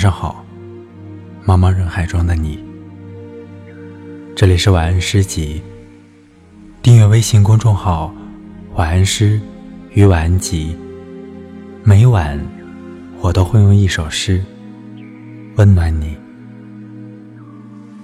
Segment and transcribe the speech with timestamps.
[0.00, 0.42] 晚上好，
[1.44, 2.58] 茫茫人海中的你。
[4.34, 5.60] 这里是晚安诗集，
[6.80, 8.10] 订阅微信公众号
[8.76, 9.38] “晚安诗
[9.92, 10.74] 与晚安集”，
[11.84, 12.40] 每晚
[13.20, 14.42] 我都会用一首诗
[15.56, 16.16] 温暖你。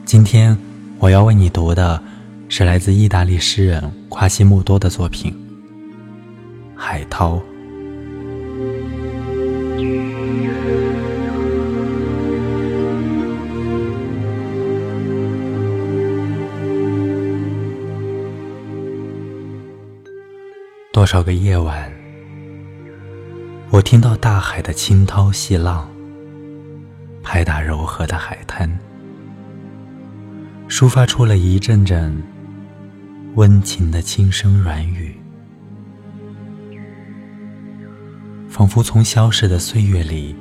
[0.04, 0.54] 今天
[0.98, 1.98] 我要为你读的
[2.50, 5.32] 是来自意大利诗人夸西莫多的作品
[6.76, 7.36] 《海涛》。
[20.96, 21.92] 多少个夜晚，
[23.68, 25.86] 我听到大海的轻涛细浪
[27.22, 28.66] 拍打柔和的海滩，
[30.70, 32.16] 抒发出了一阵阵
[33.34, 35.14] 温情的轻声软语，
[38.48, 40.34] 仿佛从消逝的岁月里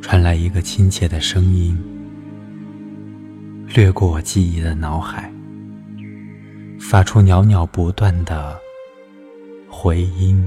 [0.00, 1.76] 传来一个亲切的声音，
[3.66, 5.32] 掠过我记忆的脑海，
[6.78, 8.62] 发出袅袅不断的。
[9.84, 10.42] 回音，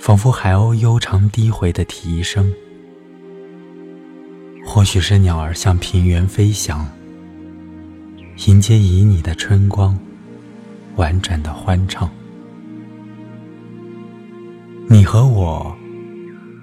[0.00, 2.52] 仿佛海鸥悠长低回的啼声。
[4.66, 6.84] 或许是鸟儿向平原飞翔，
[8.48, 9.96] 迎接旖旎的春光，
[10.96, 12.10] 婉转的欢唱。
[14.88, 15.72] 你和我，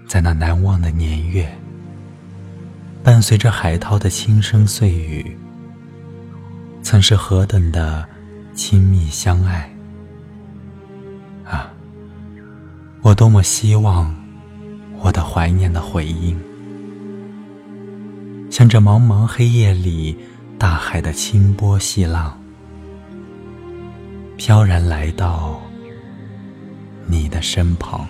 [0.05, 1.49] 在那难忘的年月，
[3.01, 5.37] 伴随着海涛的轻声碎语，
[6.83, 8.05] 曾是何等的。
[8.55, 9.69] 亲密相爱
[11.43, 11.69] 啊！
[13.01, 14.15] 我多么希望
[14.99, 16.39] 我的怀念的回音，
[18.49, 20.17] 像这茫茫黑夜里
[20.57, 22.39] 大海的清波细浪，
[24.37, 25.61] 飘然来到
[27.05, 28.07] 你的身旁。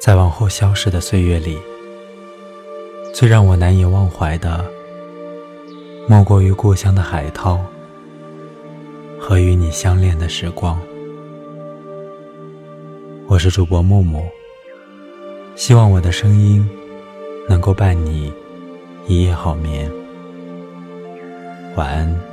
[0.00, 1.58] 在往后消逝的岁月里，
[3.12, 4.64] 最让我难以忘怀的，
[6.08, 7.60] 莫过于故乡的海涛
[9.18, 10.80] 和与你相恋的时光。
[13.26, 14.26] 我是主播木木，
[15.54, 16.66] 希望我的声音
[17.46, 18.32] 能够伴你
[19.06, 19.92] 一夜好眠，
[21.76, 22.29] 晚安。